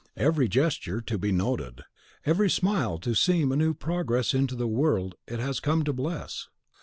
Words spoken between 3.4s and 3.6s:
a